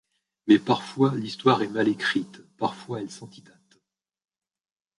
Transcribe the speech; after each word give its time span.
Mais 0.47 0.57
parfois 0.57 1.13
l’Histoire 1.13 1.61
est 1.61 1.67
mal 1.67 1.87
écrite, 1.87 2.41
parfois 2.57 3.01
elle 3.01 3.11
s’antidate. 3.11 3.79